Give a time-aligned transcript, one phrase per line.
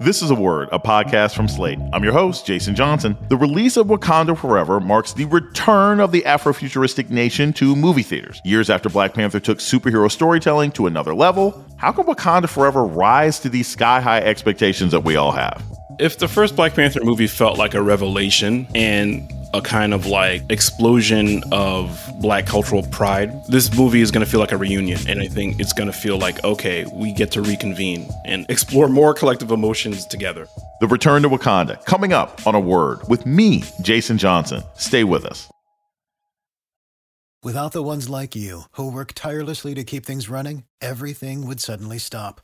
[0.00, 1.80] This is a word, a podcast from Slate.
[1.92, 3.16] I'm your host, Jason Johnson.
[3.30, 8.40] The release of Wakanda Forever marks the return of the Afrofuturistic nation to movie theaters.
[8.44, 13.40] Years after Black Panther took superhero storytelling to another level, how can Wakanda Forever rise
[13.40, 15.64] to these sky high expectations that we all have?
[15.98, 20.42] If the first Black Panther movie felt like a revelation and a kind of like
[20.50, 23.32] explosion of black cultural pride.
[23.46, 25.92] This movie is going to feel like a reunion, and I think it's going to
[25.92, 30.46] feel like, okay, we get to reconvene and explore more collective emotions together.
[30.80, 34.62] The Return to Wakanda, coming up on a word with me, Jason Johnson.
[34.76, 35.48] Stay with us.
[37.44, 41.98] Without the ones like you, who work tirelessly to keep things running, everything would suddenly
[41.98, 42.40] stop.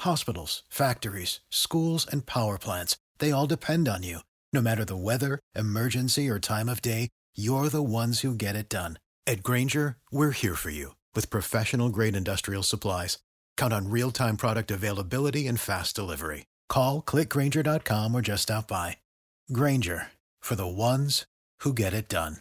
[0.00, 4.18] Hospitals, factories, schools, and power plants, they all depend on you.
[4.54, 8.68] No matter the weather, emergency, or time of day, you're the ones who get it
[8.68, 8.98] done.
[9.26, 13.16] At Grainger, we're here for you with professional grade industrial supplies.
[13.56, 16.44] Count on real time product availability and fast delivery.
[16.68, 18.98] Call clickgrainger.com or just stop by.
[19.52, 20.08] Grainger
[20.40, 21.24] for the ones
[21.60, 22.36] who get it done.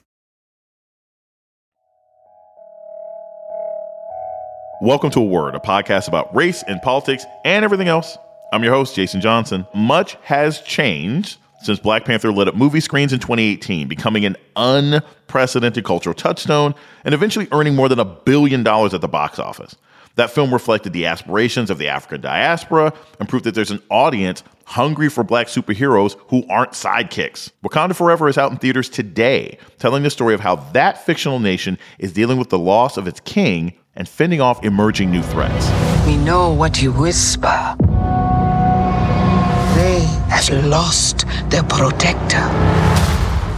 [4.81, 8.17] Welcome to A Word, a podcast about race and politics and everything else.
[8.51, 9.65] I'm your host, Jason Johnson.
[9.73, 15.83] Much has changed since Black Panther lit up movie screens in 2018, becoming an unprecedented
[15.83, 19.75] cultural touchstone and eventually earning more than a billion dollars at the box office.
[20.15, 24.43] That film reflected the aspirations of the African diaspora and proved that there's an audience
[24.65, 27.51] hungry for black superheroes who aren't sidekicks.
[27.63, 31.77] Wakanda Forever is out in theaters today, telling the story of how that fictional nation
[31.99, 35.69] is dealing with the loss of its king and fending off emerging new threats.
[36.05, 37.75] We know what you whisper
[40.31, 42.39] has lost their protector.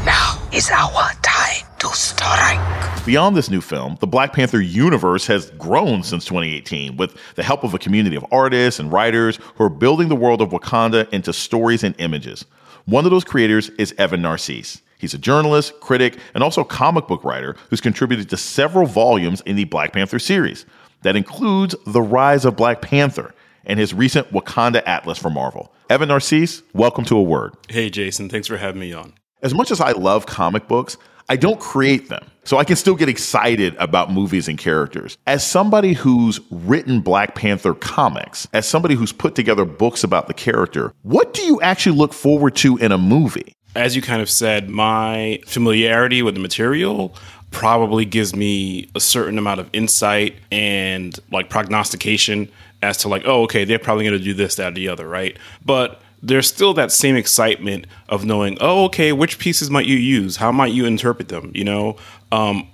[0.03, 3.05] Now is our time to strike.
[3.05, 7.63] Beyond this new film, the Black Panther universe has grown since 2018 with the help
[7.63, 11.31] of a community of artists and writers who are building the world of Wakanda into
[11.31, 12.43] stories and images.
[12.85, 14.81] One of those creators is Evan Narcisse.
[14.97, 19.57] He's a journalist, critic, and also comic book writer who's contributed to several volumes in
[19.57, 20.65] the Black Panther series.
[21.03, 25.72] That includes The Rise of Black Panther and his recent Wakanda Atlas for Marvel.
[25.89, 27.55] Evan Narcisse, welcome to A Word.
[27.67, 28.29] Hey, Jason.
[28.29, 29.13] Thanks for having me on.
[29.41, 30.95] As much as I love comic books,
[31.27, 32.25] I don't create them.
[32.45, 35.17] So I can still get excited about movies and characters.
[35.27, 40.33] As somebody who's written Black Panther comics, as somebody who's put together books about the
[40.33, 43.53] character, what do you actually look forward to in a movie?
[43.75, 47.15] As you kind of said, my familiarity with the material
[47.53, 53.43] probably gives me a certain amount of insight and like prognostication as to like, oh,
[53.43, 55.37] okay, they're probably going to do this, that, or the other, right?
[55.63, 60.35] But there's still that same excitement of knowing, oh, okay, which pieces might you use?
[60.35, 61.51] How might you interpret them?
[61.53, 61.97] You know,
[62.31, 62.67] um,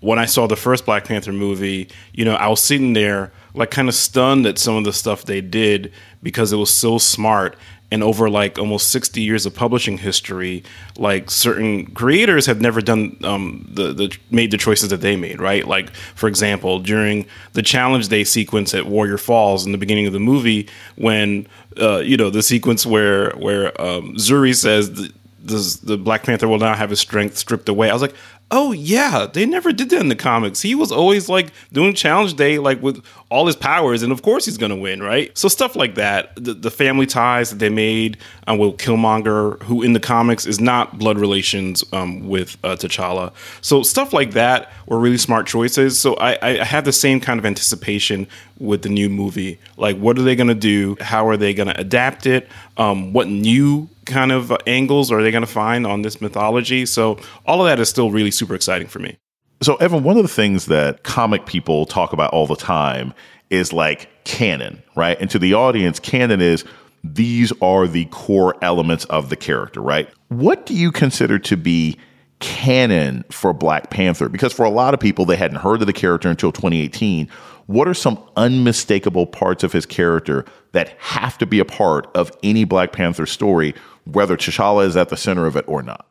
[0.00, 3.70] when I saw the first Black Panther movie, you know, I was sitting there like
[3.70, 5.92] kind of stunned at some of the stuff they did
[6.22, 7.56] because it was so smart
[7.90, 10.62] and over like almost 60 years of publishing history
[10.96, 15.40] like certain creators have never done um, the, the made the choices that they made
[15.40, 20.06] right like for example during the challenge day sequence at warrior falls in the beginning
[20.06, 21.46] of the movie when
[21.80, 25.10] uh, you know the sequence where where um, zuri says
[25.42, 27.88] the, the Black Panther will now have his strength stripped away.
[27.88, 28.14] I was like,
[28.50, 30.60] oh yeah, they never did that in the comics.
[30.60, 34.44] He was always like doing challenge day, like with all his powers, and of course
[34.44, 35.36] he's gonna win, right?
[35.38, 39.82] So stuff like that, the, the family ties that they made um, with Killmonger, who
[39.82, 43.32] in the comics is not blood relations um, with uh, T'Challa.
[43.60, 45.98] So stuff like that were really smart choices.
[46.00, 48.26] So I, I had the same kind of anticipation
[48.58, 49.58] with the new movie.
[49.76, 50.96] Like, what are they gonna do?
[51.00, 52.48] How are they gonna adapt it?
[52.76, 56.84] Um, what new kind of angles are they going to find on this mythology?
[56.86, 59.16] So all of that is still really super exciting for me.
[59.62, 63.14] So Evan, one of the things that comic people talk about all the time
[63.50, 65.18] is like canon, right?
[65.20, 66.64] And to the audience, canon is
[67.04, 70.08] these are the core elements of the character, right?
[70.28, 71.98] What do you consider to be
[72.40, 74.28] canon for Black Panther?
[74.28, 77.28] Because for a lot of people, they hadn't heard of the character until 2018.
[77.66, 82.32] What are some unmistakable parts of his character that have to be a part of
[82.42, 86.06] any Black Panther story whether T'Challa is at the center of it or not.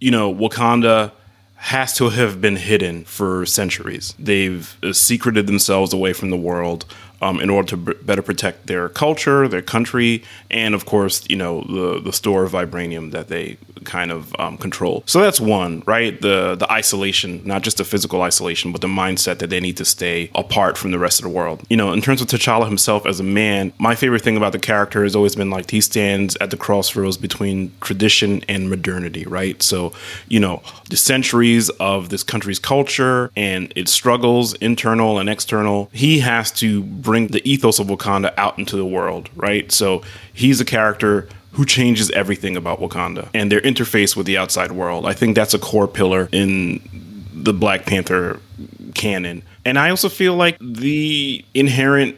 [0.00, 1.12] You know, Wakanda
[1.56, 4.14] has to have been hidden for centuries.
[4.18, 6.84] They've uh, secreted themselves away from the world
[7.20, 11.36] um, in order to b- better protect their culture, their country, and of course, you
[11.36, 15.02] know, the the store of vibranium that they kind of um, control.
[15.06, 16.20] So that's one, right?
[16.20, 19.84] The the isolation, not just the physical isolation, but the mindset that they need to
[19.84, 21.62] stay apart from the rest of the world.
[21.68, 24.58] You know, in terms of T'Challa himself as a man, my favorite thing about the
[24.58, 29.62] character has always been like he stands at the crossroads between tradition and modernity, right?
[29.62, 29.92] So,
[30.28, 36.20] you know, the centuries of this country's culture and its struggles, internal and external, he
[36.20, 39.70] has to bring the ethos of Wakanda out into the world, right?
[39.70, 40.02] So
[40.32, 45.06] he's a character who changes everything about Wakanda and their interface with the outside world.
[45.06, 46.80] I think that's a core pillar in
[47.32, 48.40] the Black Panther
[48.94, 49.42] canon.
[49.64, 52.16] And I also feel like the inherent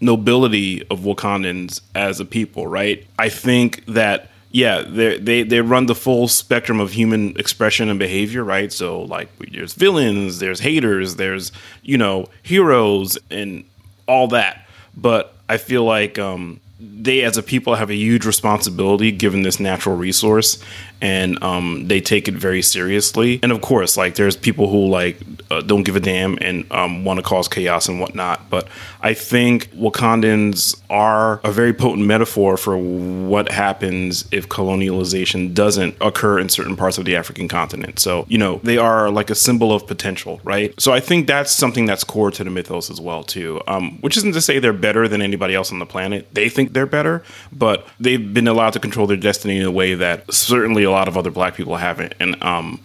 [0.00, 3.04] nobility of Wakandans as a people, right?
[3.18, 8.44] I think that yeah, they they run the full spectrum of human expression and behavior,
[8.44, 8.70] right?
[8.70, 13.64] So like there's villains, there's haters, there's you know heroes and
[14.12, 14.66] all that.
[14.96, 19.60] But I feel like um, they as a people have a huge responsibility given this
[19.60, 20.62] natural resource
[21.00, 23.40] and um, they take it very seriously.
[23.42, 25.18] And of course like there's people who like
[25.50, 28.50] uh, don't give a damn and um, want to cause chaos and whatnot.
[28.50, 28.68] But
[29.00, 36.38] i think wakandans are a very potent metaphor for what happens if colonialization doesn't occur
[36.38, 37.98] in certain parts of the african continent.
[38.00, 40.74] So you know they are like a symbol of potential right?
[40.80, 43.60] So i think that's something that's core to the mythos as well too.
[43.68, 46.26] Um, which isn't to say they're better than anybody else on the planet.
[46.32, 47.22] They think they're better,
[47.52, 51.08] but they've been allowed to control their destiny in a way that certainly a lot
[51.08, 52.14] of other black people haven't.
[52.18, 52.80] And um,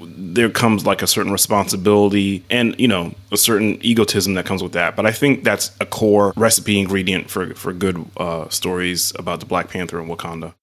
[0.00, 4.72] there comes like a certain responsibility and you know a certain egotism that comes with
[4.72, 9.40] that but i think that's a core recipe ingredient for for good uh, stories about
[9.40, 10.54] the black panther and wakanda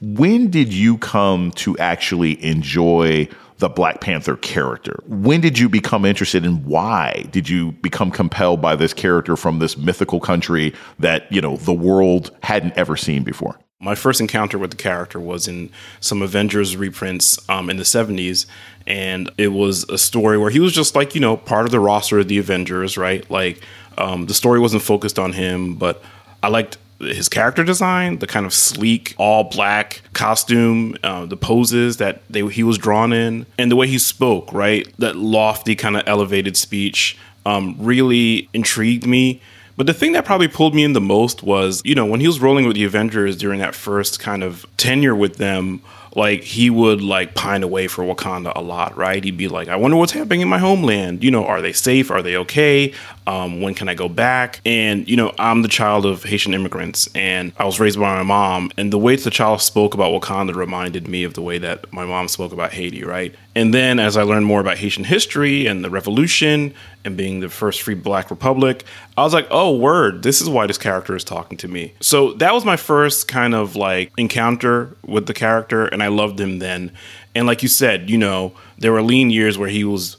[0.00, 5.02] when did you come to actually enjoy the Black Panther character.
[5.06, 9.58] When did you become interested and why did you become compelled by this character from
[9.58, 13.58] this mythical country that, you know, the world hadn't ever seen before?
[13.80, 15.70] My first encounter with the character was in
[16.00, 18.46] some Avengers reprints um, in the 70s.
[18.86, 21.78] And it was a story where he was just like, you know, part of the
[21.78, 23.28] roster of the Avengers, right?
[23.30, 23.60] Like,
[23.96, 26.02] um, the story wasn't focused on him, but
[26.42, 31.98] I liked his character design, the kind of sleek, all black costume, uh, the poses
[31.98, 34.86] that they, he was drawn in, and the way he spoke, right?
[34.98, 37.16] That lofty, kind of elevated speech
[37.46, 39.40] um, really intrigued me.
[39.76, 42.26] But the thing that probably pulled me in the most was, you know, when he
[42.26, 45.80] was rolling with the Avengers during that first kind of tenure with them,
[46.14, 49.22] like he would like pine away for Wakanda a lot, right?
[49.22, 51.22] He'd be like, I wonder what's happening in my homeland.
[51.22, 52.10] You know, are they safe?
[52.10, 52.92] Are they okay?
[53.26, 54.60] Um, when can I go back?
[54.64, 58.70] And, you know, I'm T'Challa of Haitian immigrants and I was raised by my mom.
[58.78, 62.06] And the way the child spoke about Wakanda reminded me of the way that my
[62.06, 63.34] mom spoke about Haiti, right?
[63.54, 66.72] And then as I learned more about Haitian history and the revolution
[67.04, 68.84] and being the first free black republic,
[69.16, 71.94] I was like, oh, word, this is why this character is talking to me.
[72.00, 75.86] So that was my first kind of like encounter with the character.
[75.86, 76.92] And I loved him then.
[77.34, 80.16] And like you said, you know, there were lean years where he was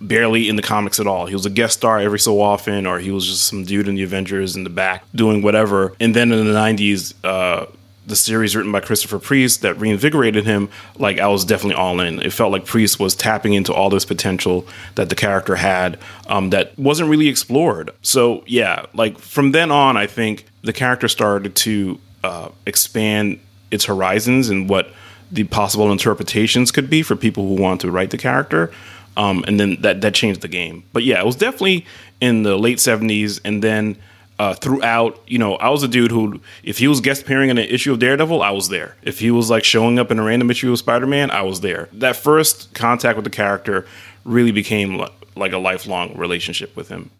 [0.00, 1.26] barely in the comics at all.
[1.26, 3.94] He was a guest star every so often, or he was just some dude in
[3.94, 5.94] the Avengers in the back doing whatever.
[6.00, 7.66] And then in the 90s, uh,
[8.06, 12.22] the series written by Christopher Priest that reinvigorated him, like I was definitely all in.
[12.22, 15.98] It felt like Priest was tapping into all this potential that the character had
[16.28, 17.90] um, that wasn't really explored.
[18.02, 23.40] So yeah, like from then on, I think the character started to uh, expand
[23.72, 24.88] its horizons and what
[25.30, 28.70] the possible interpretations could be for people who want to write the character.
[29.16, 30.84] Um, and then that that changed the game.
[30.92, 31.86] But yeah, it was definitely
[32.20, 33.96] in the late '70s, and then
[34.38, 37.56] uh, throughout, you know, I was a dude who, if he was guest appearing in
[37.56, 38.96] an issue of Daredevil, I was there.
[39.02, 41.62] If he was like showing up in a random issue of Spider Man, I was
[41.62, 41.88] there.
[41.92, 43.86] That first contact with the character
[44.24, 45.02] really became
[45.34, 47.10] like a lifelong relationship with him.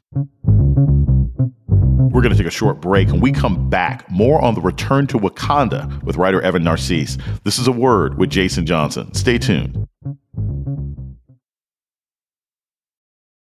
[1.97, 5.07] We're going to take a short break and we come back more on the return
[5.09, 7.17] to Wakanda with writer Evan Narcisse.
[7.43, 9.15] This is a word with Jason Johnson.
[9.15, 9.89] Stay tuned.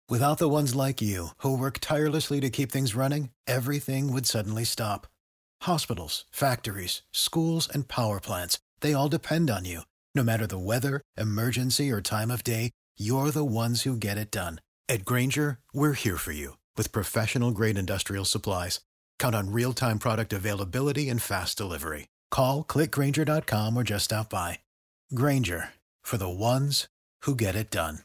[0.09, 4.65] Without the ones like you, who work tirelessly to keep things running, everything would suddenly
[4.65, 5.07] stop.
[5.63, 9.83] Hospitals, factories, schools, and power plants, they all depend on you.
[10.15, 14.31] No matter the weather, emergency, or time of day, you're the ones who get it
[14.31, 14.61] done.
[14.89, 18.81] At Grainger, we're here for you with professional grade industrial supplies.
[19.19, 22.09] Count on real time product availability and fast delivery.
[22.31, 24.61] Call clickgrainger.com or just stop by.
[25.15, 26.89] Grainger for the ones
[27.25, 27.99] who get it done.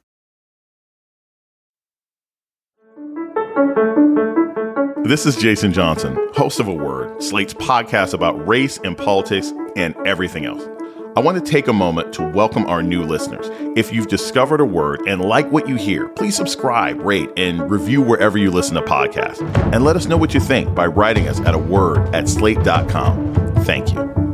[5.05, 9.96] This is Jason Johnson, host of A Word, Slate's podcast about race and politics and
[10.05, 10.75] everything else.
[11.15, 13.50] I want to take a moment to welcome our new listeners.
[13.77, 18.01] If you've discovered a word and like what you hear, please subscribe, rate, and review
[18.01, 19.41] wherever you listen to podcasts.
[19.74, 23.34] And let us know what you think by writing us at a word at slate.com.
[23.63, 24.25] Thank you.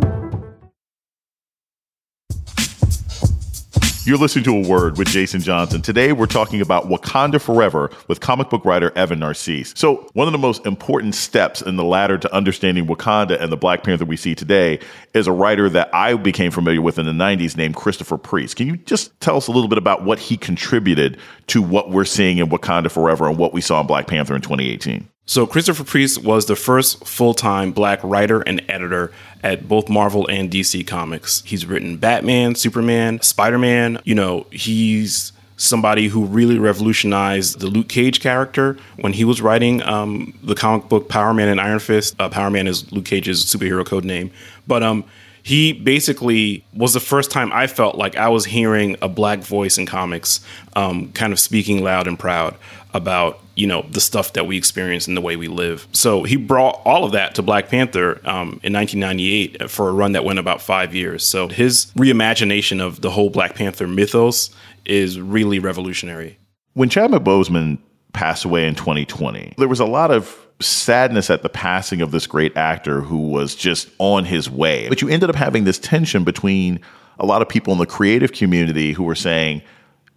[4.04, 5.84] You're listening to A Word with Jason Johnson.
[5.84, 9.76] Today, we're talking about Wakanda Forever with comic book writer Evan Narcisse.
[9.78, 13.58] So, one of the most important steps in the ladder to understanding Wakanda and the
[13.58, 14.80] Black Panther we see today
[15.14, 18.56] is a writer that I became familiar with in the 90s named Christopher Priest.
[18.56, 22.04] Can you just tell us a little bit about what he contributed to what we're
[22.04, 25.08] seeing in Wakanda Forever and what we saw in Black Panther in 2018?
[25.32, 30.52] So Christopher Priest was the first full-time black writer and editor at both Marvel and
[30.52, 31.42] DC Comics.
[31.46, 34.02] He's written Batman, Superman, Spider-Man.
[34.04, 39.82] You know, he's somebody who really revolutionized the Luke Cage character when he was writing
[39.84, 42.14] um, the comic book Power Man and Iron Fist.
[42.20, 44.32] Uh, Power Man is Luke Cage's superhero code name,
[44.68, 45.06] but um,
[45.44, 49.78] he basically was the first time I felt like I was hearing a black voice
[49.78, 50.42] in comics,
[50.76, 52.58] um, kind of speaking loud and proud
[52.94, 55.88] about you know the stuff that we experience and the way we live.
[55.92, 60.14] So he brought all of that to Black Panther um, in 1998 for a run
[60.14, 61.26] that went about five years.
[61.26, 64.50] So his reimagination of the whole Black Panther mythos
[64.86, 66.38] is really revolutionary.
[66.74, 67.80] When Chadwick Boseman
[68.14, 72.28] passed away in 2020, there was a lot of sadness at the passing of this
[72.28, 74.88] great actor who was just on his way.
[74.88, 76.80] But you ended up having this tension between
[77.20, 79.62] a lot of people in the creative community who were saying,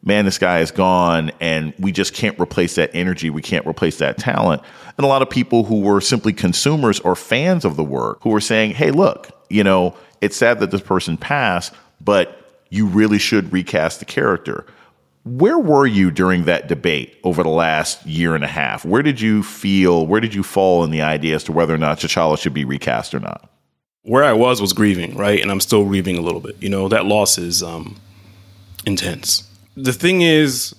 [0.04, 3.30] man, this guy is gone and we just can't replace that energy.
[3.30, 4.62] We can't replace that talent.
[4.96, 8.30] And a lot of people who were simply consumers or fans of the work who
[8.30, 13.18] were saying, hey, look, you know, it's sad that this person passed, but you really
[13.18, 14.66] should recast the character.
[15.24, 18.84] Where were you during that debate over the last year and a half?
[18.84, 21.78] Where did you feel, where did you fall in the idea as to whether or
[21.78, 23.48] not T'Challa should be recast or not?
[24.02, 25.40] Where I was was grieving, right?
[25.40, 26.56] And I'm still grieving a little bit.
[26.62, 27.96] You know, that loss is um,
[28.84, 29.48] intense.
[29.76, 30.74] The thing is,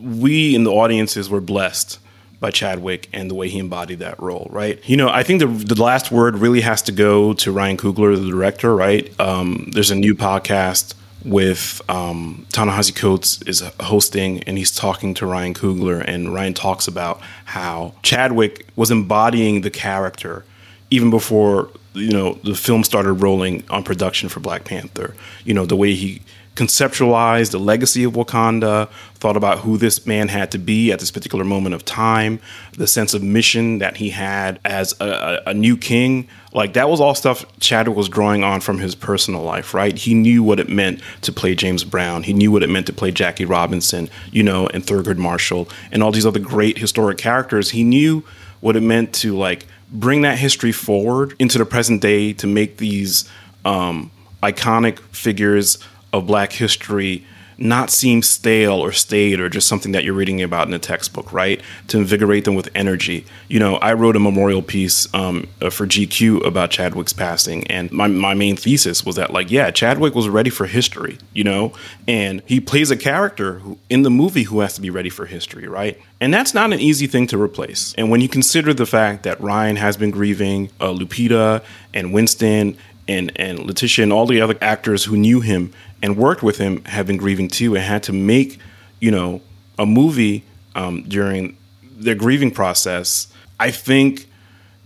[0.00, 1.98] we in the audiences were blessed
[2.40, 4.78] by Chadwick and the way he embodied that role, right?
[4.86, 8.16] You know, I think the, the last word really has to go to Ryan Coogler,
[8.20, 9.18] the director, right?
[9.18, 10.94] Um, there's a new podcast
[11.24, 16.86] with um, Ta-Nehisi Coates is hosting, and he's talking to Ryan Coogler, and Ryan talks
[16.86, 20.44] about how Chadwick was embodying the character
[20.90, 25.14] even before you know the film started rolling on production for Black Panther.
[25.44, 26.22] You know the way he
[26.54, 31.10] conceptualized the legacy of Wakanda, thought about who this man had to be at this
[31.10, 32.38] particular moment of time,
[32.72, 36.28] the sense of mission that he had as a, a, new king.
[36.52, 39.96] Like that was all stuff Chadwick was drawing on from his personal life, right?
[39.96, 42.22] He knew what it meant to play James Brown.
[42.22, 46.02] He knew what it meant to play Jackie Robinson, you know, and Thurgood Marshall and
[46.02, 47.70] all these other great historic characters.
[47.70, 48.22] He knew
[48.60, 52.76] what it meant to like bring that history forward into the present day to make
[52.76, 53.28] these
[53.64, 54.10] um,
[54.42, 55.78] iconic figures
[56.14, 57.24] of black history
[57.58, 61.32] not seem stale or staid or just something that you're reading about in a textbook,
[61.32, 61.60] right?
[61.88, 63.24] To invigorate them with energy.
[63.48, 67.92] You know, I wrote a memorial piece um, uh, for GQ about Chadwick's passing, and
[67.92, 71.72] my, my main thesis was that, like, yeah, Chadwick was ready for history, you know,
[72.08, 75.26] and he plays a character who, in the movie who has to be ready for
[75.26, 76.00] history, right?
[76.20, 77.94] And that's not an easy thing to replace.
[77.96, 82.76] And when you consider the fact that Ryan has been grieving, uh, Lupita and Winston
[83.06, 85.72] and and Letitia and all the other actors who knew him
[86.04, 88.58] and worked with him have been grieving too and had to make,
[89.00, 89.40] you know,
[89.78, 90.44] a movie
[90.74, 93.26] um, during their grieving process.
[93.58, 94.26] I think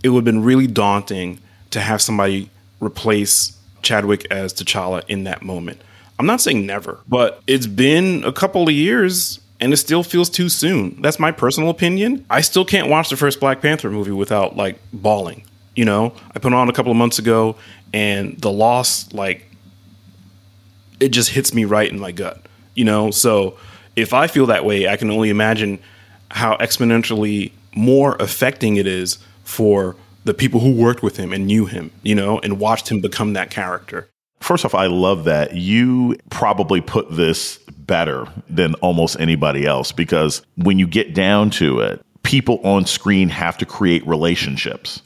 [0.01, 2.49] it would have been really daunting to have somebody
[2.79, 5.81] replace Chadwick as T'Challa in that moment.
[6.17, 10.29] I'm not saying never, but it's been a couple of years and it still feels
[10.29, 11.01] too soon.
[11.01, 12.25] That's my personal opinion.
[12.29, 15.43] I still can't watch the first Black Panther movie without like bawling.
[15.75, 17.57] You know, I put on a couple of months ago
[17.91, 19.48] and the loss like
[20.99, 23.11] it just hits me right in my gut, you know?
[23.11, 23.57] So
[23.95, 25.79] if I feel that way, I can only imagine
[26.31, 31.65] how exponentially more affecting it is for the people who worked with him and knew
[31.65, 34.09] him, you know, and watched him become that character.
[34.41, 40.41] First off, I love that you probably put this better than almost anybody else because
[40.55, 45.01] when you get down to it, people on screen have to create relationships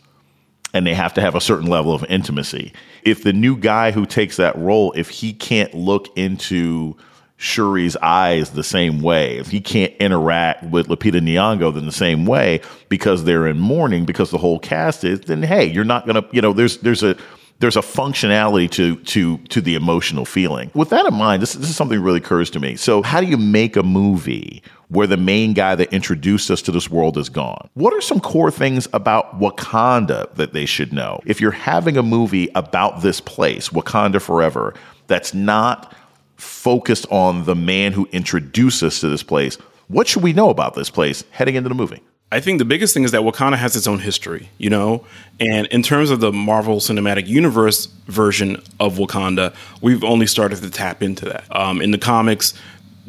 [0.74, 2.74] and they have to have a certain level of intimacy.
[3.04, 6.98] If the new guy who takes that role, if he can't look into
[7.38, 12.26] Shuri's eyes the same way, if he can't interact with Lupita Nyong'o in the same
[12.26, 16.24] way because they're in mourning, because the whole cast is, then hey, you're not gonna,
[16.32, 17.18] you know, there's there's a
[17.60, 20.72] there's a functionality to to to the emotional feeling.
[20.74, 22.76] With that in mind, this, this is something that really occurs to me.
[22.76, 26.72] So, how do you make a movie where the main guy that introduced us to
[26.72, 27.70] this world is gone?
[27.74, 31.22] What are some core things about Wakanda that they should know?
[31.26, 34.74] If you're having a movie about this place, Wakanda Forever,
[35.08, 35.96] that's not
[36.36, 39.56] focused on the man who introduced us to this place,
[39.88, 42.02] what should we know about this place heading into the movie?
[42.34, 45.06] I think the biggest thing is that Wakanda has its own history, you know?
[45.40, 50.72] And in terms of the Marvel Cinematic Universe version of Wakanda, we've only started to
[50.72, 51.44] tap into that.
[51.56, 52.56] Um, in the comics,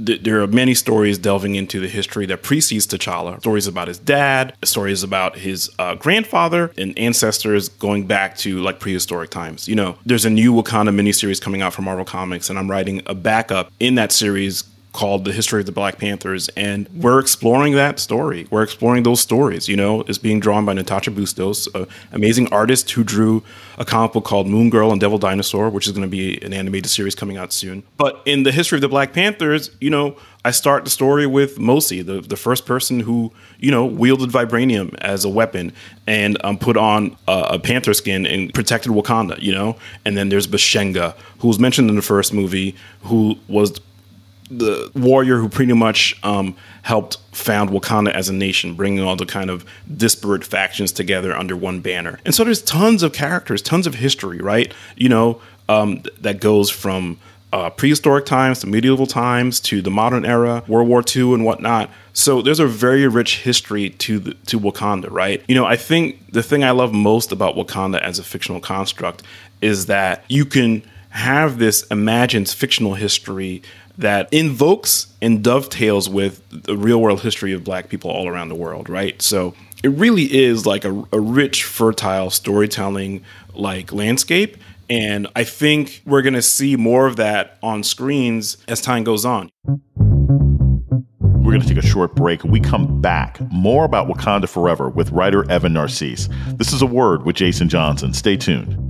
[0.05, 3.41] th- there are many stories delving into the history that precedes T'Challa.
[3.41, 8.79] Stories about his dad, stories about his uh, grandfather, and ancestors going back to like
[8.79, 9.67] prehistoric times.
[9.67, 13.01] You know, there's a new Wakanda miniseries coming out from Marvel Comics, and I'm writing
[13.07, 16.49] a backup in that series called The History of the Black Panthers.
[16.51, 18.47] And we're exploring that story.
[18.51, 22.91] We're exploring those stories, you know, it's being drawn by Natasha Bustos, an amazing artist
[22.93, 23.43] who drew
[23.77, 26.55] a comic book called Moon Girl and Devil Dinosaur, which is going to be an
[26.55, 27.83] animated series coming out soon.
[27.97, 31.57] But in The History of the Black Panthers, you know, I start the story with
[31.57, 35.73] Mosi, the, the first person who, you know, wielded vibranium as a weapon
[36.07, 39.77] and um, put on a, a, panther skin and protected Wakanda, you know?
[40.05, 43.81] And then there's Bashenga, who was mentioned in the first movie, who was
[44.51, 49.27] the warrior who pretty much um, helped found Wakanda as a nation, bringing all the
[49.27, 49.65] kind of
[49.97, 52.21] disparate factions together under one banner.
[52.25, 54.73] And so there's tons of characters, tons of history, right?
[54.97, 57.19] You know, um, that goes from
[57.53, 61.89] uh, prehistoric times to medieval times to the modern era, World War II and whatnot.
[62.13, 65.43] So there's a very rich history to the, to Wakanda, right?
[65.47, 69.23] You know, I think the thing I love most about Wakanda as a fictional construct
[69.61, 73.63] is that you can have this imagined fictional history
[73.99, 78.55] that invokes and dovetails with the real world history of black people all around the
[78.55, 79.21] world, right?
[79.23, 83.23] So it really is like a, a rich, fertile storytelling
[83.55, 84.57] like landscape.
[84.91, 89.25] And I think we're going to see more of that on screens as time goes
[89.25, 89.51] on.
[91.19, 92.43] We're going to take a short break.
[92.45, 96.29] we come back, more about Wakanda Forever with writer Evan Narcisse.
[96.55, 98.13] This is a word with Jason Johnson.
[98.13, 98.84] Stay tuned.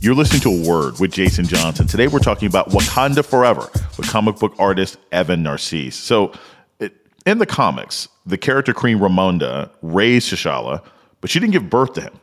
[0.00, 1.88] You're listening to A Word with Jason Johnson.
[1.88, 5.96] Today we're talking about Wakanda Forever with comic book artist Evan Narcisse.
[5.96, 6.32] So,
[6.78, 6.94] it,
[7.26, 10.84] in the comics, the character Queen Ramonda raised T'Challa,
[11.20, 12.20] but she didn't give birth to him.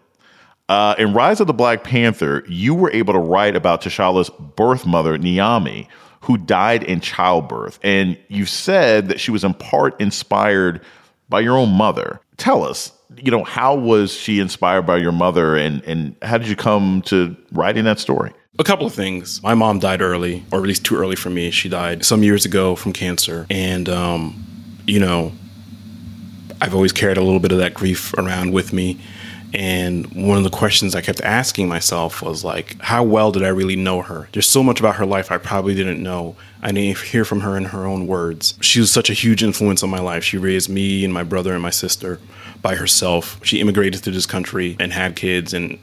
[0.70, 4.86] Uh, in Rise of the Black Panther, you were able to write about T'Challa's birth
[4.86, 5.89] mother, N'Yami,
[6.22, 7.77] who died in childbirth.
[7.84, 10.79] And you said that she was in part inspired
[11.27, 12.22] by your own mother.
[12.38, 16.48] Tell us, you know, how was she inspired by your mother and, and how did
[16.48, 18.32] you come to writing that story?
[18.58, 19.44] A couple of things.
[19.44, 21.52] My mom died early, or at least too early for me.
[21.52, 23.46] She died some years ago from cancer.
[23.50, 24.46] And, um,
[24.88, 25.34] you know,
[26.62, 29.00] I've always carried a little bit of that grief around with me.
[29.54, 33.50] And one of the questions I kept asking myself was like, how well did I
[33.50, 34.28] really know her?
[34.32, 36.36] There's so much about her life I probably didn't know.
[36.62, 38.58] I didn't hear from her in her own words.
[38.62, 40.24] She was such a huge influence on my life.
[40.24, 42.20] She raised me and my brother and my sister
[42.65, 43.39] by herself.
[43.43, 45.78] She immigrated to this country and had kids and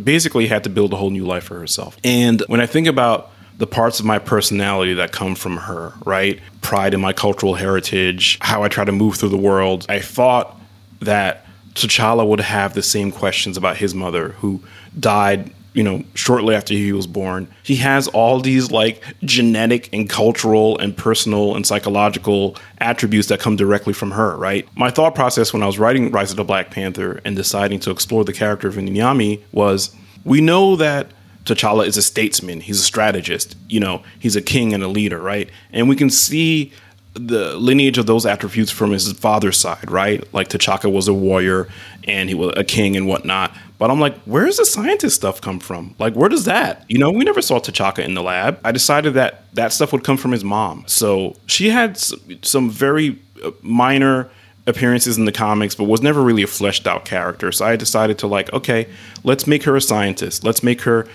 [0.00, 1.96] basically had to build a whole new life for herself.
[2.04, 6.38] And when I think about the parts of my personality that come from her, right?
[6.60, 9.84] Pride in my cultural heritage, how I try to move through the world.
[9.88, 10.56] I thought
[11.00, 14.62] that T'Challa would have the same questions about his mother who
[14.96, 17.48] died you know, shortly after he was born.
[17.62, 23.56] He has all these like genetic and cultural and personal and psychological attributes that come
[23.56, 24.68] directly from her, right?
[24.76, 27.90] My thought process when I was writing Rise of the Black Panther and deciding to
[27.90, 31.12] explore the character of N'Yami was we know that
[31.44, 35.18] T'Challa is a statesman, he's a strategist, you know, he's a king and a leader,
[35.18, 35.48] right?
[35.72, 36.72] And we can see
[37.14, 40.22] the lineage of those attributes from his father's side, right?
[40.32, 41.68] Like T'Chaka was a warrior
[42.04, 43.54] and he was a king and whatnot.
[43.78, 45.94] But I'm like, where does the scientist stuff come from?
[45.98, 46.84] Like, where does that?
[46.88, 48.58] You know, we never saw T'Chaka in the lab.
[48.64, 50.82] I decided that that stuff would come from his mom.
[50.86, 54.28] So she had some very uh, minor
[54.66, 57.52] appearances in the comics, but was never really a fleshed out character.
[57.52, 58.88] So I decided to like, okay,
[59.22, 60.44] let's make her a scientist.
[60.44, 61.06] Let's make her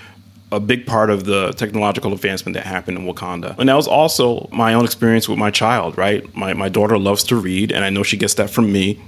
[0.52, 3.58] a big part of the technological advancement that happened in Wakanda.
[3.58, 6.34] And that was also my own experience with my child, right?
[6.36, 9.02] My, my daughter loves to read, and I know she gets that from me.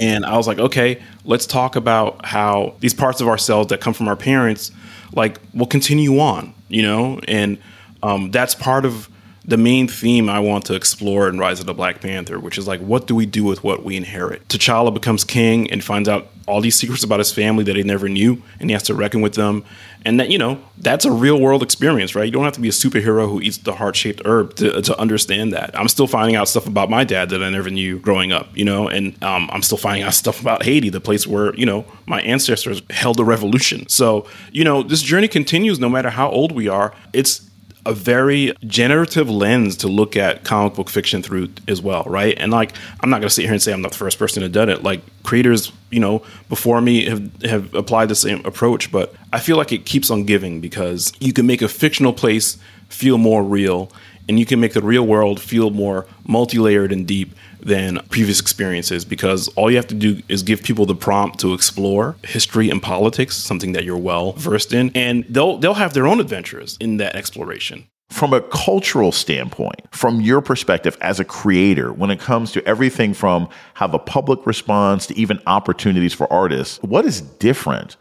[0.00, 3.94] And I was like, okay, let's talk about how these parts of ourselves that come
[3.94, 4.72] from our parents,
[5.12, 7.20] like, will continue on, you know?
[7.28, 7.58] And
[8.02, 9.08] um, that's part of
[9.44, 12.66] the main theme I want to explore in Rise of the Black Panther, which is
[12.66, 14.46] like, what do we do with what we inherit?
[14.48, 18.08] T'Challa becomes king and finds out all these secrets about his family that he never
[18.08, 19.64] knew, and he has to reckon with them.
[20.04, 22.24] And that, you know, that's a real world experience, right?
[22.24, 24.98] You don't have to be a superhero who eats the heart shaped herb to, to
[24.98, 25.78] understand that.
[25.78, 28.64] I'm still finding out stuff about my dad that I never knew growing up, you
[28.64, 31.84] know, and um, I'm still finding out stuff about Haiti, the place where, you know,
[32.06, 33.88] my ancestors held a revolution.
[33.88, 36.92] So, you know, this journey continues no matter how old we are.
[37.12, 37.48] It's
[37.84, 42.36] a very generative lens to look at comic book fiction through as well, right?
[42.38, 44.48] And like, I'm not to sit here and say I'm not the first person to
[44.48, 44.82] done it.
[44.82, 49.56] Like creators, you know, before me have have applied the same approach, but I feel
[49.56, 52.56] like it keeps on giving because you can make a fictional place
[52.88, 53.90] feel more real,
[54.28, 59.04] and you can make the real world feel more multi-layered and deep than previous experiences
[59.04, 62.82] because all you have to do is give people the prompt to explore history and
[62.82, 66.96] politics, something that you're well versed in, and they'll they'll have their own adventures in
[66.98, 67.86] that exploration.
[68.10, 73.14] From a cultural standpoint, from your perspective as a creator, when it comes to everything
[73.14, 77.96] from how the public responds to even opportunities for artists, what is different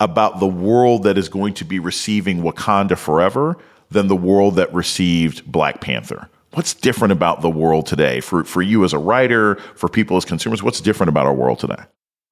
[0.00, 3.56] about the world that is going to be receiving Wakanda Forever
[3.90, 6.28] than the world that received Black Panther?
[6.52, 10.24] What's different about the world today for, for you as a writer, for people as
[10.24, 10.62] consumers?
[10.62, 11.82] What's different about our world today?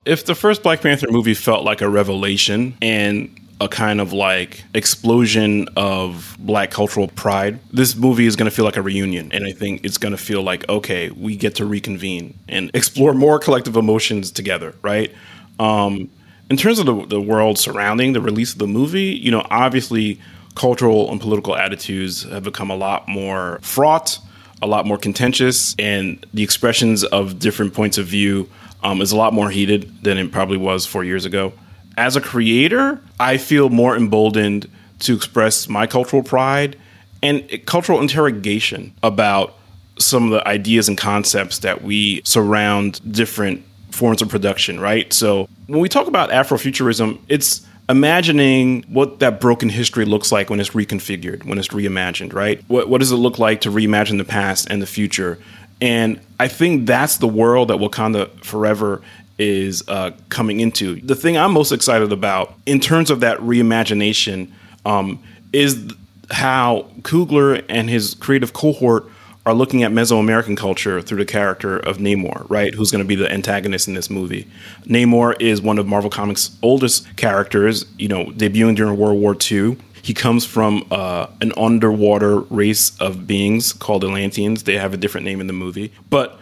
[0.04, 4.64] If the first Black Panther movie felt like a revelation and a kind of like
[4.74, 7.58] explosion of black cultural pride.
[7.72, 9.32] This movie is going to feel like a reunion.
[9.32, 13.14] And I think it's going to feel like, okay, we get to reconvene and explore
[13.14, 15.12] more collective emotions together, right?
[15.58, 16.10] Um,
[16.50, 20.20] in terms of the, the world surrounding the release of the movie, you know, obviously
[20.56, 24.18] cultural and political attitudes have become a lot more fraught,
[24.60, 28.48] a lot more contentious, and the expressions of different points of view
[28.82, 31.52] um, is a lot more heated than it probably was four years ago
[31.96, 34.68] as a creator, I feel more emboldened
[35.00, 36.76] to express my cultural pride
[37.22, 39.54] and cultural interrogation about
[39.98, 45.10] some of the ideas and concepts that we surround different forms of production, right?
[45.12, 50.60] So when we talk about Afrofuturism, it's imagining what that broken history looks like when
[50.60, 52.62] it's reconfigured, when it's reimagined, right?
[52.68, 55.38] What, what does it look like to reimagine the past and the future?
[55.80, 59.02] And I think that's the world that Wakanda Forever
[59.38, 61.00] is uh, coming into.
[61.00, 64.50] The thing I'm most excited about in terms of that reimagination
[64.84, 65.22] um,
[65.52, 65.92] is
[66.30, 69.06] how Coogler and his creative cohort
[69.46, 72.74] are looking at Mesoamerican culture through the character of Namor, right?
[72.74, 74.48] Who's going to be the antagonist in this movie.
[74.82, 79.78] Namor is one of Marvel Comics' oldest characters, you know, debuting during World War II.
[80.02, 84.64] He comes from uh, an underwater race of beings called Atlanteans.
[84.64, 85.92] They have a different name in the movie.
[86.10, 86.40] But,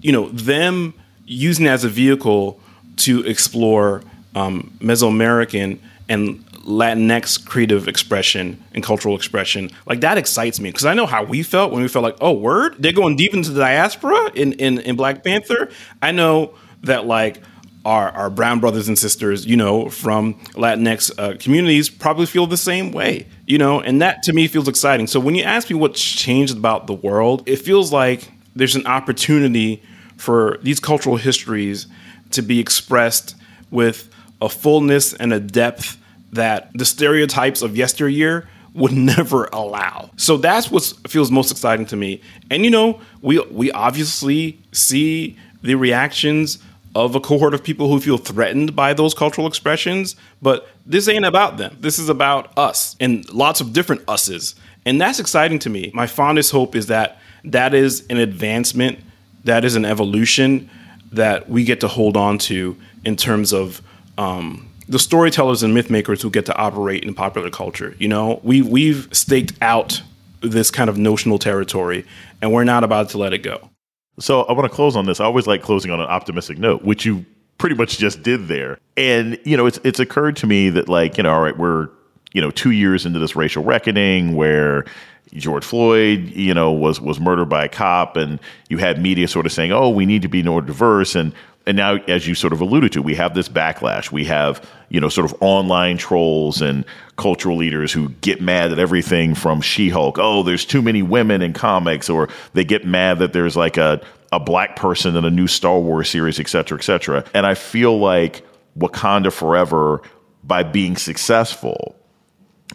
[0.00, 2.58] you know, them using as a vehicle
[2.96, 4.02] to explore
[4.34, 9.70] um, Mesoamerican and Latinx creative expression and cultural expression.
[9.86, 12.32] Like that excites me because I know how we felt when we felt like, oh,
[12.32, 15.70] word, they're going deep into the diaspora in, in, in Black Panther.
[16.00, 17.42] I know that like
[17.84, 22.56] our, our brown brothers and sisters, you know, from Latinx uh, communities probably feel the
[22.56, 25.06] same way, you know, and that to me feels exciting.
[25.08, 28.86] So when you ask me what's changed about the world, it feels like there's an
[28.86, 29.82] opportunity
[30.16, 31.88] for these cultural histories
[32.30, 33.34] to be expressed
[33.70, 34.08] with
[34.40, 35.98] a fullness and a depth
[36.32, 40.10] that the stereotypes of yesteryear would never allow.
[40.16, 42.20] So that's what feels most exciting to me.
[42.50, 46.58] And you know, we we obviously see the reactions
[46.94, 51.24] of a cohort of people who feel threatened by those cultural expressions, but this ain't
[51.24, 51.74] about them.
[51.80, 54.54] This is about us and lots of different us's.
[54.84, 55.90] And that's exciting to me.
[55.94, 58.98] My fondest hope is that that is an advancement
[59.44, 60.68] that is an evolution
[61.12, 63.82] that we get to hold on to in terms of
[64.18, 67.96] um, the storytellers and myth makers who get to operate in popular culture.
[67.98, 70.02] You know, we we've staked out
[70.42, 72.04] this kind of notional territory,
[72.42, 73.70] and we're not about to let it go.
[74.18, 75.18] So I want to close on this.
[75.18, 77.24] I always like closing on an optimistic note, which you
[77.56, 78.78] pretty much just did there.
[78.98, 81.88] And you know, it's it's occurred to me that like you know, all right, we're
[82.34, 84.84] you know two years into this racial reckoning where
[85.32, 89.46] George Floyd, you know, was was murdered by a cop, and you had media sort
[89.46, 91.32] of saying, "Oh, we need to be more diverse," and
[91.66, 94.10] and now, as you sort of alluded to, we have this backlash.
[94.10, 96.84] We have you know sort of online trolls and
[97.16, 100.18] cultural leaders who get mad at everything from She-Hulk.
[100.18, 104.00] Oh, there's too many women in comics, or they get mad that there's like a
[104.32, 107.24] a black person in a new Star Wars series, et cetera, et cetera.
[107.34, 108.44] And I feel like
[108.78, 110.00] Wakanda Forever,
[110.42, 111.94] by being successful,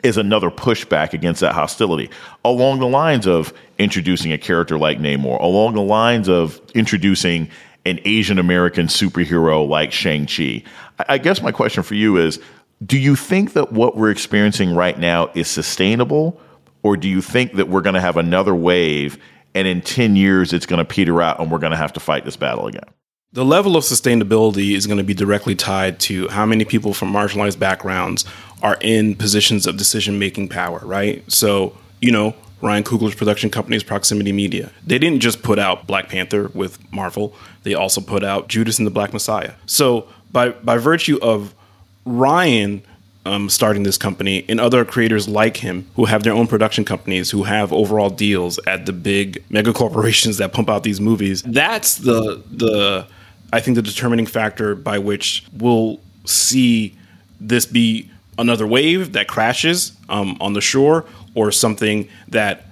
[0.04, 2.10] is another pushback against that hostility
[2.45, 7.50] along the lines of introducing a character like Namor, along the lines of introducing
[7.88, 10.63] an Asian American superhero like Shang-Chi.
[11.08, 12.39] I guess my question for you is
[12.86, 16.39] do you think that what we're experiencing right now is sustainable,
[16.84, 19.17] or do you think that we're going to have another wave
[19.56, 22.00] and in 10 years it's going to peter out and we're going to have to
[22.00, 22.84] fight this battle again?
[23.34, 27.12] The level of sustainability is going to be directly tied to how many people from
[27.12, 28.26] marginalized backgrounds
[28.62, 31.30] are in positions of decision making power, right?
[31.32, 34.72] So, you know, Ryan Coogler's production company is Proximity Media.
[34.86, 38.88] They didn't just put out Black Panther with Marvel, they also put out Judas and
[38.88, 39.54] the Black Messiah.
[39.65, 41.54] So, by, by virtue of
[42.06, 42.82] Ryan
[43.28, 47.32] um, starting this company and other creators like him who have their own production companies,
[47.32, 51.96] who have overall deals at the big mega corporations that pump out these movies, that's
[51.96, 53.06] the, the
[53.52, 56.98] I think, the determining factor by which we'll see
[57.39, 61.06] this be another wave that crashes um, on the shore
[61.38, 62.65] or something that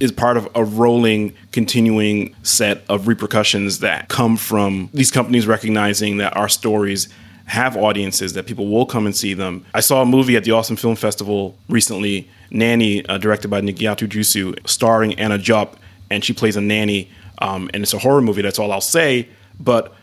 [0.00, 6.16] is part of a rolling, continuing set of repercussions that come from these companies recognizing
[6.16, 7.08] that our stories
[7.46, 9.64] have audiences, that people will come and see them.
[9.72, 14.08] I saw a movie at the Austin Film Festival recently, Nanny, uh, directed by Nikyatu
[14.08, 15.74] Jusu, starring Anna Diop,
[16.10, 17.10] and she plays a nanny.
[17.40, 19.28] Um, and it's a horror movie, that's all I'll say.
[19.60, 19.94] But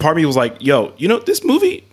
[0.00, 1.84] part of me was like, yo, you know, this movie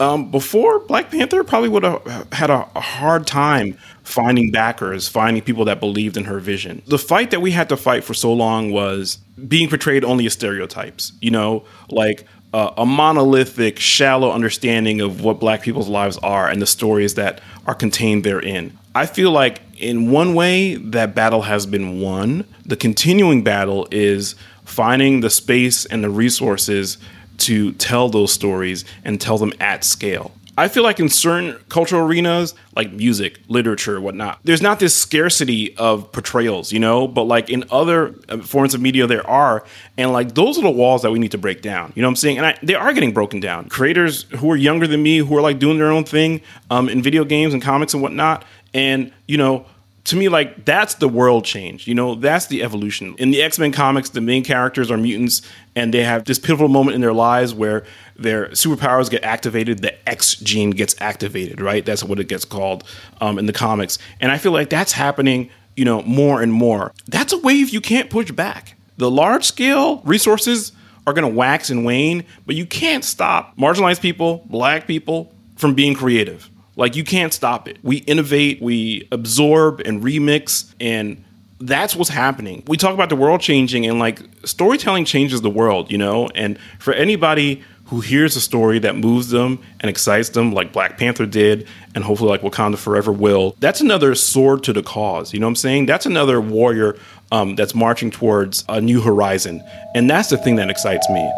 [0.00, 5.42] um, before Black Panther probably would have had a, a hard time finding backers, finding
[5.42, 6.82] people that believed in her vision.
[6.86, 10.32] The fight that we had to fight for so long was being portrayed only as
[10.32, 16.48] stereotypes, you know, like uh, a monolithic, shallow understanding of what black people's lives are
[16.48, 18.76] and the stories that are contained therein.
[18.94, 22.44] I feel like, in one way, that battle has been won.
[22.64, 24.34] The continuing battle is
[24.64, 26.98] finding the space and the resources
[27.40, 30.32] to tell those stories and tell them at scale.
[30.58, 35.74] I feel like in certain cultural arenas, like music, literature, whatnot, there's not this scarcity
[35.78, 39.64] of portrayals, you know, but like in other uh, forms of media, there are.
[39.96, 41.94] And like those are the walls that we need to break down.
[41.94, 42.36] You know what I'm saying?
[42.36, 43.70] And I, they are getting broken down.
[43.70, 47.00] Creators who are younger than me, who are like doing their own thing um, in
[47.00, 48.44] video games and comics and whatnot.
[48.74, 49.64] And, you know,
[50.10, 51.86] to me, like that's the world change.
[51.86, 53.14] You know, that's the evolution.
[53.18, 55.40] In the X Men comics, the main characters are mutants,
[55.76, 57.84] and they have this pivotal moment in their lives where
[58.16, 59.82] their superpowers get activated.
[59.82, 61.86] The X gene gets activated, right?
[61.86, 62.82] That's what it gets called
[63.20, 63.98] um, in the comics.
[64.20, 66.92] And I feel like that's happening, you know, more and more.
[67.06, 68.76] That's a wave you can't push back.
[68.96, 70.72] The large scale resources
[71.06, 75.74] are going to wax and wane, but you can't stop marginalized people, black people from
[75.74, 76.49] being creative
[76.80, 77.78] like you can't stop it.
[77.82, 81.22] We innovate, we absorb and remix and
[81.60, 82.62] that's what's happening.
[82.66, 86.28] We talk about the world changing and like storytelling changes the world, you know?
[86.34, 90.96] And for anybody who hears a story that moves them and excites them, like Black
[90.96, 95.34] Panther did, and hopefully like Wakanda Forever will, that's another sword to the cause.
[95.34, 95.84] You know what I'm saying?
[95.84, 96.96] That's another warrior
[97.30, 99.62] um, that's marching towards a new horizon.
[99.94, 101.30] And that's the thing that excites me.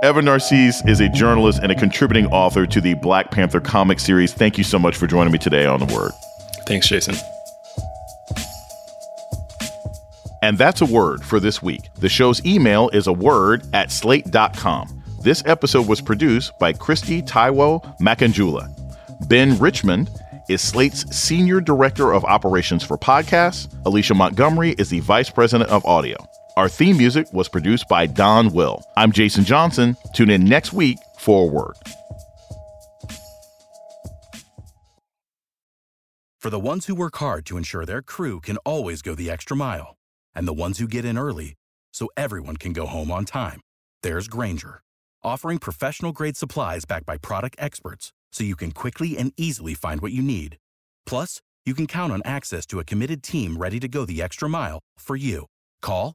[0.00, 4.32] Evan Narcisse is a journalist and a contributing author to the Black Panther comic series.
[4.32, 6.12] Thank you so much for joining me today on The Word.
[6.66, 7.16] Thanks, Jason.
[10.40, 11.92] And that's a word for this week.
[11.96, 15.02] The show's email is a word at slate.com.
[15.20, 18.68] This episode was produced by Kristie Taiwo Makanjuola.
[19.28, 20.10] Ben Richmond
[20.48, 23.68] is Slate's Senior Director of Operations for Podcasts.
[23.84, 26.27] Alicia Montgomery is the Vice President of Audio.
[26.58, 28.82] Our theme music was produced by Don Will.
[28.96, 29.96] I'm Jason Johnson.
[30.12, 31.76] Tune in next week for word.
[36.40, 39.56] For the ones who work hard to ensure their crew can always go the extra
[39.56, 39.94] mile,
[40.34, 41.54] and the ones who get in early
[41.92, 43.60] so everyone can go home on time,
[44.02, 44.80] there's Grainger,
[45.22, 50.00] offering professional grade supplies backed by product experts so you can quickly and easily find
[50.00, 50.56] what you need.
[51.06, 54.48] Plus, you can count on access to a committed team ready to go the extra
[54.48, 55.46] mile for you.
[55.82, 56.14] Call